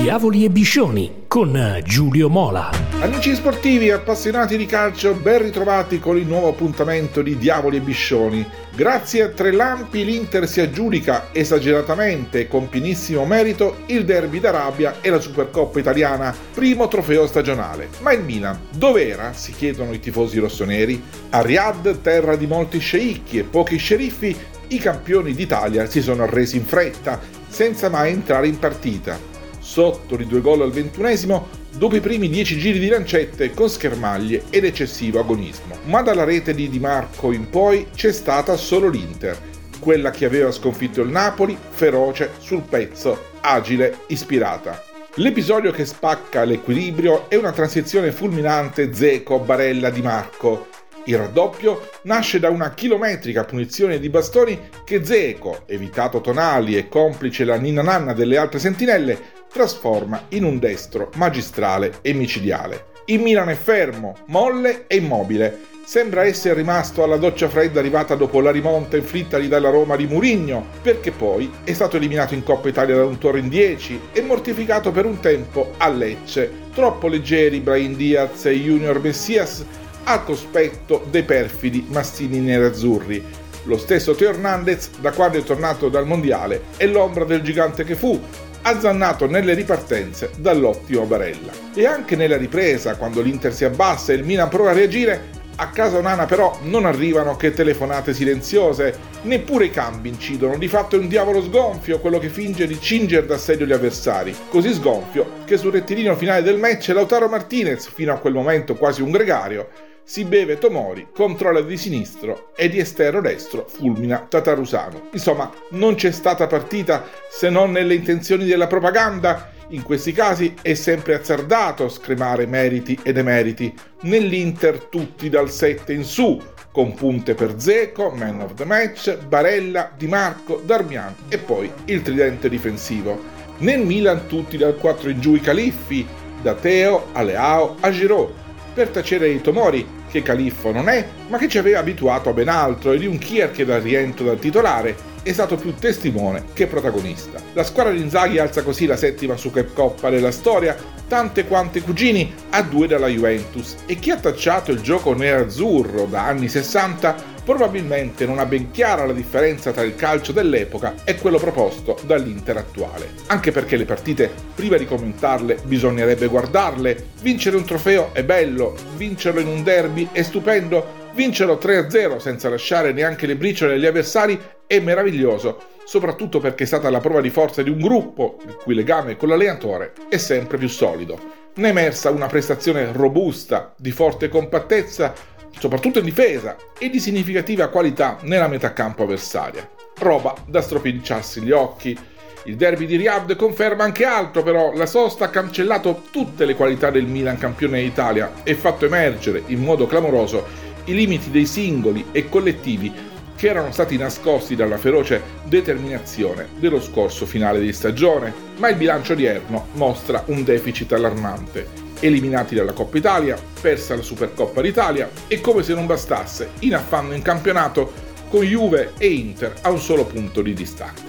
Diavoli 0.00 0.46
e 0.46 0.50
Biscioni 0.50 1.24
con 1.28 1.78
Giulio 1.84 2.30
Mola. 2.30 2.70
Amici 3.00 3.34
sportivi 3.34 3.88
e 3.88 3.92
appassionati 3.92 4.56
di 4.56 4.64
calcio, 4.64 5.12
ben 5.12 5.42
ritrovati 5.42 5.98
con 5.98 6.16
il 6.16 6.26
nuovo 6.26 6.48
appuntamento 6.48 7.20
di 7.20 7.36
Diavoli 7.36 7.76
e 7.76 7.80
Biscioni. 7.80 8.44
Grazie 8.74 9.24
a 9.24 9.28
tre 9.28 9.52
lampi 9.52 10.02
l'Inter 10.02 10.48
si 10.48 10.62
aggiudica 10.62 11.28
esageratamente 11.32 12.40
e 12.40 12.48
con 12.48 12.70
pienissimo 12.70 13.26
merito 13.26 13.80
il 13.86 14.06
derby 14.06 14.40
d'Arabia 14.40 15.02
e 15.02 15.10
la 15.10 15.20
Supercoppa 15.20 15.78
italiana, 15.78 16.34
primo 16.54 16.88
trofeo 16.88 17.26
stagionale. 17.26 17.90
Ma 18.00 18.14
il 18.14 18.24
Milan, 18.24 18.58
dov'era? 18.74 19.34
si 19.34 19.52
chiedono 19.52 19.92
i 19.92 20.00
tifosi 20.00 20.38
rossoneri. 20.38 21.00
A 21.28 21.42
Riyadh, 21.42 22.00
terra 22.00 22.36
di 22.36 22.46
molti 22.46 22.78
sceicchi 22.78 23.36
e 23.36 23.44
pochi 23.44 23.76
sceriffi, 23.76 24.34
i 24.68 24.78
campioni 24.78 25.34
d'Italia 25.34 25.84
si 25.84 26.00
sono 26.00 26.22
arresi 26.22 26.56
in 26.56 26.64
fretta, 26.64 27.20
senza 27.48 27.90
mai 27.90 28.12
entrare 28.12 28.46
in 28.48 28.58
partita. 28.58 29.39
Sotto 29.70 30.16
di 30.16 30.26
due 30.26 30.40
gol 30.40 30.62
al 30.62 30.72
ventunesimo, 30.72 31.46
dopo 31.76 31.94
i 31.94 32.00
primi 32.00 32.28
dieci 32.28 32.58
giri 32.58 32.80
di 32.80 32.88
lancette 32.88 33.54
con 33.54 33.70
schermaglie 33.70 34.46
ed 34.50 34.64
eccessivo 34.64 35.20
agonismo. 35.20 35.76
Ma 35.84 36.02
dalla 36.02 36.24
rete 36.24 36.56
di 36.56 36.68
Di 36.68 36.80
Marco 36.80 37.30
in 37.30 37.48
poi 37.48 37.86
c'è 37.94 38.10
stata 38.10 38.56
solo 38.56 38.88
l'Inter, 38.88 39.38
quella 39.78 40.10
che 40.10 40.24
aveva 40.24 40.50
sconfitto 40.50 41.02
il 41.02 41.10
Napoli, 41.10 41.56
feroce, 41.70 42.30
sul 42.38 42.62
pezzo, 42.62 43.26
agile, 43.42 43.98
ispirata. 44.08 44.82
L'episodio 45.14 45.70
che 45.70 45.84
spacca 45.84 46.42
l'equilibrio 46.42 47.30
è 47.30 47.36
una 47.36 47.52
transizione 47.52 48.10
fulminante 48.10 48.92
Zeco-Barella-Di 48.92 50.02
Marco, 50.02 50.66
il 51.04 51.16
raddoppio 51.16 51.88
nasce 52.02 52.38
da 52.38 52.50
una 52.50 52.74
chilometrica 52.74 53.44
punizione 53.44 53.98
di 53.98 54.10
bastoni 54.10 54.68
che 54.84 55.02
Zeco, 55.04 55.62
evitato 55.66 56.20
Tonali 56.20 56.76
e 56.76 56.88
complice 56.88 57.44
la 57.44 57.56
ninna 57.56 57.82
nanna 57.82 58.12
delle 58.12 58.36
altre 58.36 58.58
sentinelle, 58.58 59.38
trasforma 59.52 60.26
in 60.28 60.44
un 60.44 60.58
destro 60.58 61.10
magistrale 61.16 61.98
e 62.02 62.12
micidiale. 62.12 62.86
Il 63.06 63.20
Milan 63.20 63.48
è 63.48 63.54
fermo, 63.54 64.16
molle 64.26 64.84
e 64.86 64.96
immobile. 64.96 65.68
Sembra 65.84 66.24
essere 66.24 66.54
rimasto 66.54 67.02
alla 67.02 67.16
doccia 67.16 67.48
fredda 67.48 67.80
arrivata 67.80 68.14
dopo 68.14 68.40
la 68.40 68.52
rimonta 68.52 68.96
inflittagli 68.96 69.48
dalla 69.48 69.70
Roma 69.70 69.96
di 69.96 70.06
Murigno, 70.06 70.64
perché 70.80 71.10
poi 71.10 71.50
è 71.64 71.72
stato 71.72 71.96
eliminato 71.96 72.34
in 72.34 72.44
Coppa 72.44 72.68
Italia 72.68 72.94
da 72.94 73.04
un 73.04 73.18
Toro 73.18 73.38
in 73.38 73.48
10 73.48 74.00
e 74.12 74.22
mortificato 74.22 74.92
per 74.92 75.04
un 75.04 75.18
tempo 75.18 75.72
a 75.78 75.88
Lecce. 75.88 76.68
Troppo 76.72 77.08
leggeri 77.08 77.58
Brian 77.58 77.96
Diaz 77.96 78.44
e 78.44 78.52
Junior 78.52 79.00
Messias 79.00 79.64
a 80.04 80.20
cospetto 80.20 81.04
dei 81.10 81.24
perfidi 81.24 81.84
mastini 81.88 82.38
nerazzurri. 82.38 83.24
Lo 83.64 83.76
stesso 83.76 84.14
Teo 84.14 84.30
Hernandez, 84.30 84.90
da 85.00 85.10
quando 85.10 85.38
è 85.38 85.42
tornato 85.42 85.88
dal 85.88 86.06
mondiale, 86.06 86.62
è 86.76 86.86
l'ombra 86.86 87.24
del 87.24 87.42
gigante 87.42 87.84
che 87.84 87.96
fu, 87.96 88.18
azzannato 88.62 89.26
nelle 89.26 89.54
ripartenze 89.54 90.30
dall'ottimo 90.36 91.04
Barella. 91.04 91.52
E 91.74 91.86
anche 91.86 92.16
nella 92.16 92.36
ripresa, 92.36 92.96
quando 92.96 93.20
l'Inter 93.20 93.52
si 93.52 93.64
abbassa 93.64 94.12
e 94.12 94.16
il 94.16 94.24
Milan 94.24 94.48
prova 94.48 94.70
a 94.70 94.74
reagire, 94.74 95.38
a 95.56 95.68
casa 95.68 95.98
Onana 95.98 96.24
però 96.24 96.58
non 96.62 96.86
arrivano 96.86 97.36
che 97.36 97.52
telefonate 97.52 98.14
silenziose, 98.14 98.98
neppure 99.22 99.66
i 99.66 99.70
cambi 99.70 100.08
incidono, 100.08 100.56
di 100.56 100.68
fatto 100.68 100.96
è 100.96 100.98
un 100.98 101.06
diavolo 101.06 101.42
sgonfio 101.42 102.00
quello 102.00 102.18
che 102.18 102.30
finge 102.30 102.66
di 102.66 102.80
cingere 102.80 103.26
d'assedio 103.26 103.66
gli 103.66 103.72
avversari, 103.72 104.34
così 104.48 104.72
sgonfio 104.72 105.42
che 105.44 105.58
sul 105.58 105.72
rettilineo 105.72 106.16
finale 106.16 106.42
del 106.42 106.56
match 106.56 106.88
Lautaro 106.88 107.28
Martinez, 107.28 107.90
fino 107.92 108.12
a 108.12 108.18
quel 108.18 108.32
momento 108.32 108.74
quasi 108.74 109.02
un 109.02 109.10
gregario, 109.10 109.68
si 110.10 110.24
beve 110.24 110.58
Tomori, 110.58 111.06
controlla 111.14 111.60
di 111.60 111.76
sinistro 111.76 112.50
e 112.56 112.68
di 112.68 112.80
esterno 112.80 113.20
destro 113.20 113.64
fulmina 113.68 114.26
Tatarusano. 114.28 115.10
Insomma, 115.12 115.48
non 115.70 115.94
c'è 115.94 116.10
stata 116.10 116.48
partita 116.48 117.06
se 117.30 117.48
non 117.48 117.70
nelle 117.70 117.94
intenzioni 117.94 118.44
della 118.44 118.66
propaganda. 118.66 119.52
In 119.68 119.84
questi 119.84 120.10
casi 120.10 120.56
è 120.62 120.74
sempre 120.74 121.14
azzardato 121.14 121.88
scremare 121.88 122.46
meriti 122.46 122.98
e 123.04 123.12
demeriti. 123.12 123.72
Nell'Inter 124.00 124.86
tutti 124.86 125.28
dal 125.28 125.48
7 125.48 125.92
in 125.92 126.02
su, 126.02 126.42
con 126.72 126.92
punte 126.94 127.34
per 127.34 127.60
Zeco, 127.60 128.10
man 128.10 128.40
of 128.40 128.54
the 128.54 128.64
match, 128.64 129.16
Barella, 129.16 129.92
Di 129.96 130.08
Marco, 130.08 130.60
Darmian 130.64 131.14
e 131.28 131.38
poi 131.38 131.70
il 131.84 132.02
tridente 132.02 132.48
difensivo. 132.48 133.16
Nel 133.58 133.86
Milan 133.86 134.26
tutti 134.26 134.56
dal 134.56 134.76
4 134.76 135.08
in 135.08 135.20
giù 135.20 135.36
i 135.36 135.40
califfi, 135.40 136.04
da 136.42 136.54
Teo 136.54 137.10
a 137.12 137.22
Leao 137.22 137.76
a 137.78 137.92
Giroud, 137.92 138.32
per 138.74 138.88
tacere 138.88 139.28
i 139.28 139.40
Tomori 139.40 139.98
che 140.10 140.22
Califfo 140.22 140.72
non 140.72 140.88
è, 140.88 141.06
ma 141.28 141.38
che 141.38 141.48
ci 141.48 141.58
aveva 141.58 141.78
abituato 141.78 142.30
a 142.30 142.32
ben 142.32 142.48
altro 142.48 142.92
e 142.92 142.98
di 142.98 143.06
un 143.06 143.18
Kier 143.18 143.50
che 143.50 143.64
dal 143.64 143.80
rientro 143.80 144.24
dal 144.24 144.38
titolare 144.38 145.08
è 145.22 145.32
stato 145.32 145.56
più 145.56 145.74
testimone 145.74 146.44
che 146.52 146.66
protagonista. 146.66 147.40
La 147.52 147.64
squadra 147.64 147.92
di 147.92 148.00
Inzaghi 148.00 148.38
alza 148.38 148.62
così 148.62 148.86
la 148.86 148.96
settima 148.96 149.36
Supercoppa 149.36 150.10
della 150.10 150.30
storia, 150.30 150.76
tante 151.06 151.46
quante 151.46 151.82
cugini 151.82 152.32
a 152.50 152.62
due 152.62 152.86
dalla 152.86 153.08
Juventus 153.08 153.76
e 153.86 153.96
chi 153.96 154.10
ha 154.10 154.16
tacciato 154.16 154.70
il 154.70 154.80
gioco 154.80 155.14
nerazzurro 155.14 156.06
da 156.06 156.26
anni 156.26 156.48
60 156.48 157.38
probabilmente 157.44 158.26
non 158.26 158.38
ha 158.38 158.46
ben 158.46 158.70
chiara 158.70 159.06
la 159.06 159.12
differenza 159.12 159.72
tra 159.72 159.82
il 159.82 159.94
calcio 159.94 160.32
dell'epoca 160.32 160.94
e 161.04 161.16
quello 161.16 161.38
proposto 161.38 161.98
dall'Inter 162.04 162.56
attuale. 162.56 163.10
Anche 163.26 163.50
perché 163.50 163.76
le 163.76 163.84
partite, 163.84 164.30
prima 164.54 164.76
di 164.76 164.86
commentarle, 164.86 165.58
bisognerebbe 165.64 166.26
guardarle. 166.26 167.08
Vincere 167.22 167.56
un 167.56 167.64
trofeo 167.64 168.10
è 168.12 168.24
bello, 168.24 168.74
vincerlo 168.96 169.40
in 169.40 169.48
un 169.48 169.62
derby 169.62 170.08
è 170.12 170.22
stupendo, 170.22 170.98
vincerlo 171.14 171.58
3-0 171.60 172.18
senza 172.18 172.48
lasciare 172.48 172.92
neanche 172.92 173.26
le 173.26 173.36
briciole 173.36 173.74
agli 173.74 173.86
avversari 173.86 174.40
è 174.66 174.78
meraviglioso, 174.78 175.60
soprattutto 175.84 176.38
perché 176.38 176.62
è 176.62 176.66
stata 176.66 176.88
la 176.90 177.00
prova 177.00 177.20
di 177.20 177.30
forza 177.30 177.62
di 177.62 177.70
un 177.70 177.80
gruppo, 177.80 178.38
il 178.46 178.54
cui 178.54 178.74
legame 178.74 179.16
con 179.16 179.28
l'allenatore 179.28 179.92
è 180.08 180.16
sempre 180.16 180.58
più 180.58 180.68
solido. 180.68 181.18
Ne 181.54 181.66
è 181.66 181.70
emersa 181.70 182.10
una 182.10 182.28
prestazione 182.28 182.92
robusta, 182.92 183.74
di 183.76 183.90
forte 183.90 184.28
compattezza, 184.28 185.12
soprattutto 185.58 185.98
in 185.98 186.04
difesa, 186.04 186.56
e 186.78 186.90
di 186.90 187.00
significativa 187.00 187.68
qualità 187.68 188.18
nella 188.22 188.48
metà 188.48 188.72
campo 188.72 189.02
avversaria. 189.02 189.68
Roba 189.98 190.34
da 190.46 190.60
stropicciarsi 190.60 191.42
gli 191.42 191.50
occhi. 191.50 191.98
Il 192.44 192.56
derby 192.56 192.86
di 192.86 192.96
Riyadh 192.96 193.36
conferma 193.36 193.84
anche 193.84 194.04
altro, 194.04 194.42
però 194.42 194.72
la 194.74 194.86
sosta 194.86 195.26
ha 195.26 195.30
cancellato 195.30 196.04
tutte 196.10 196.46
le 196.46 196.54
qualità 196.54 196.90
del 196.90 197.06
Milan 197.06 197.36
campione 197.36 197.82
d'Italia 197.82 198.32
e 198.42 198.54
fatto 198.54 198.86
emergere 198.86 199.42
in 199.46 199.62
modo 199.62 199.86
clamoroso 199.86 200.46
i 200.84 200.94
limiti 200.94 201.30
dei 201.30 201.44
singoli 201.44 202.06
e 202.12 202.28
collettivi 202.28 203.08
che 203.36 203.48
erano 203.48 203.72
stati 203.72 203.96
nascosti 203.96 204.54
dalla 204.54 204.76
feroce 204.76 205.22
determinazione 205.44 206.48
dello 206.58 206.80
scorso 206.80 207.24
finale 207.24 207.60
di 207.60 207.72
stagione, 207.72 208.32
ma 208.56 208.68
il 208.68 208.76
bilancio 208.76 209.14
odierno 209.14 209.68
mostra 209.74 210.22
un 210.26 210.44
deficit 210.44 210.92
allarmante. 210.92 211.79
Eliminati 212.00 212.54
dalla 212.54 212.72
Coppa 212.72 212.98
Italia, 212.98 213.38
persa 213.60 213.94
la 213.94 214.02
Supercoppa 214.02 214.60
d'Italia 214.60 215.10
e 215.28 215.40
come 215.40 215.62
se 215.62 215.74
non 215.74 215.86
bastasse, 215.86 216.50
in 216.60 216.74
affanno 216.74 217.14
in 217.14 217.22
campionato 217.22 217.92
con 218.28 218.42
Juve 218.42 218.92
e 218.98 219.08
Inter 219.08 219.54
a 219.62 219.70
un 219.70 219.78
solo 219.78 220.04
punto 220.04 220.40
di 220.42 220.54
distacco. 220.54 221.02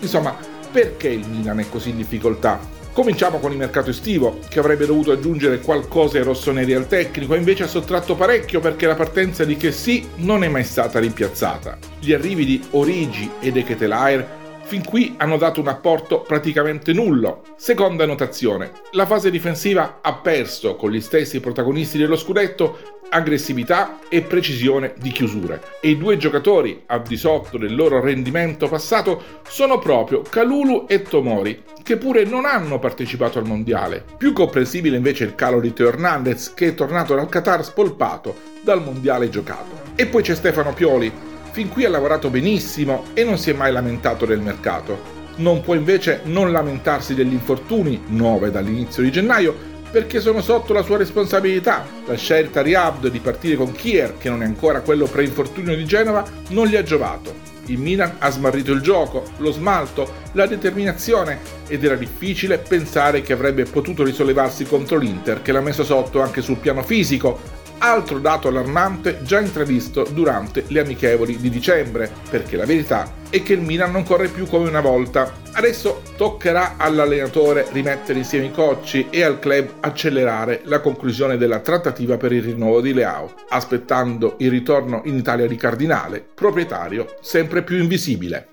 Insomma, 0.00 0.36
perché 0.70 1.08
il 1.08 1.26
Milan 1.28 1.60
è 1.60 1.68
così 1.68 1.90
in 1.90 1.96
difficoltà? 1.96 2.74
Cominciamo 2.92 3.38
con 3.38 3.52
il 3.52 3.58
mercato 3.58 3.90
estivo, 3.90 4.38
che 4.48 4.58
avrebbe 4.58 4.86
dovuto 4.86 5.12
aggiungere 5.12 5.60
qualcosa 5.60 6.16
ai 6.16 6.24
rossoneri 6.24 6.72
al 6.72 6.86
tecnico, 6.86 7.34
e 7.34 7.38
invece 7.38 7.64
ha 7.64 7.68
sottratto 7.68 8.14
parecchio 8.14 8.60
perché 8.60 8.86
la 8.86 8.94
partenza 8.94 9.44
di 9.44 9.56
Chessy 9.58 10.08
non 10.16 10.44
è 10.44 10.48
mai 10.48 10.64
stata 10.64 10.98
rimpiazzata. 10.98 11.76
Gli 12.00 12.14
arrivi 12.14 12.46
di 12.46 12.62
Origi 12.70 13.30
e 13.40 13.52
De 13.52 13.64
Ketelaer 13.64 14.35
fin 14.66 14.84
qui 14.84 15.14
hanno 15.16 15.36
dato 15.36 15.60
un 15.60 15.68
apporto 15.68 16.22
praticamente 16.22 16.92
nullo. 16.92 17.42
Seconda 17.56 18.04
notazione, 18.04 18.72
la 18.92 19.06
fase 19.06 19.30
difensiva 19.30 20.00
ha 20.02 20.14
perso 20.14 20.74
con 20.74 20.90
gli 20.90 21.00
stessi 21.00 21.38
protagonisti 21.38 21.98
dello 21.98 22.16
scudetto 22.16 22.94
aggressività 23.08 24.00
e 24.08 24.22
precisione 24.22 24.94
di 24.98 25.12
chiusure. 25.12 25.62
E 25.80 25.90
i 25.90 25.96
due 25.96 26.16
giocatori 26.16 26.82
al 26.86 27.02
di 27.02 27.16
sotto 27.16 27.58
del 27.58 27.76
loro 27.76 28.00
rendimento 28.00 28.66
passato 28.66 29.22
sono 29.48 29.78
proprio 29.78 30.22
Kalulu 30.28 30.86
e 30.88 31.02
Tomori, 31.02 31.62
che 31.84 31.96
pure 31.96 32.24
non 32.24 32.44
hanno 32.44 32.80
partecipato 32.80 33.38
al 33.38 33.46
mondiale. 33.46 34.04
Più 34.18 34.32
comprensibile 34.32 34.96
invece 34.96 35.22
il 35.22 35.36
calo 35.36 35.60
di 35.60 35.72
Teo 35.72 35.86
Hernandez, 35.86 36.52
che 36.54 36.66
è 36.66 36.74
tornato 36.74 37.14
dal 37.14 37.28
Qatar 37.28 37.64
spolpato 37.64 38.34
dal 38.62 38.82
mondiale 38.82 39.28
giocato. 39.28 39.94
E 39.94 40.06
poi 40.06 40.22
c'è 40.22 40.34
Stefano 40.34 40.74
Pioli, 40.74 41.35
fin 41.56 41.70
qui 41.70 41.86
ha 41.86 41.88
lavorato 41.88 42.28
benissimo 42.28 43.04
e 43.14 43.24
non 43.24 43.38
si 43.38 43.48
è 43.48 43.54
mai 43.54 43.72
lamentato 43.72 44.26
del 44.26 44.40
mercato. 44.40 45.14
Non 45.36 45.62
può 45.62 45.72
invece 45.72 46.20
non 46.24 46.52
lamentarsi 46.52 47.14
degli 47.14 47.32
infortuni, 47.32 48.02
9 48.08 48.50
dall'inizio 48.50 49.02
di 49.02 49.10
gennaio, 49.10 49.56
perché 49.90 50.20
sono 50.20 50.42
sotto 50.42 50.74
la 50.74 50.82
sua 50.82 50.98
responsabilità. 50.98 51.86
La 52.04 52.14
scelta 52.14 52.60
Riabd 52.60 53.08
di 53.08 53.20
partire 53.20 53.56
con 53.56 53.72
Kier, 53.72 54.18
che 54.18 54.28
non 54.28 54.42
è 54.42 54.44
ancora 54.44 54.82
quello 54.82 55.06
pre-infortunio 55.06 55.74
di 55.74 55.86
Genova, 55.86 56.22
non 56.48 56.66
gli 56.66 56.76
ha 56.76 56.82
giovato. 56.82 57.32
Il 57.68 57.78
Milan 57.78 58.16
ha 58.18 58.28
smarrito 58.28 58.72
il 58.72 58.82
gioco, 58.82 59.24
lo 59.38 59.50
smalto, 59.50 60.24
la 60.32 60.44
determinazione 60.44 61.38
ed 61.68 61.82
era 61.82 61.96
difficile 61.96 62.58
pensare 62.58 63.22
che 63.22 63.32
avrebbe 63.32 63.64
potuto 63.64 64.04
risollevarsi 64.04 64.66
contro 64.66 64.98
l'Inter 64.98 65.40
che 65.40 65.52
l'ha 65.52 65.62
messo 65.62 65.84
sotto 65.84 66.20
anche 66.20 66.42
sul 66.42 66.58
piano 66.58 66.82
fisico, 66.82 67.64
altro 67.86 68.18
dato 68.18 68.48
allarmante 68.48 69.20
già 69.22 69.40
intravisto 69.40 70.06
durante 70.10 70.64
le 70.68 70.80
amichevoli 70.80 71.38
di 71.38 71.48
dicembre, 71.48 72.10
perché 72.28 72.56
la 72.56 72.66
verità 72.66 73.12
è 73.30 73.42
che 73.42 73.54
il 73.54 73.60
Milan 73.60 73.92
non 73.92 74.04
corre 74.04 74.28
più 74.28 74.46
come 74.46 74.68
una 74.68 74.80
volta. 74.80 75.32
Adesso 75.52 76.02
toccherà 76.16 76.74
all'allenatore 76.76 77.66
rimettere 77.72 78.18
insieme 78.18 78.46
i 78.46 78.52
cocci 78.52 79.06
e 79.10 79.22
al 79.22 79.38
club 79.38 79.74
accelerare 79.80 80.60
la 80.64 80.80
conclusione 80.80 81.36
della 81.36 81.60
trattativa 81.60 82.16
per 82.16 82.32
il 82.32 82.42
rinnovo 82.42 82.80
di 82.80 82.92
Leao, 82.92 83.32
aspettando 83.48 84.34
il 84.38 84.50
ritorno 84.50 85.02
in 85.04 85.16
Italia 85.16 85.46
di 85.46 85.56
Cardinale, 85.56 86.26
proprietario 86.34 87.16
sempre 87.20 87.62
più 87.62 87.78
invisibile. 87.78 88.44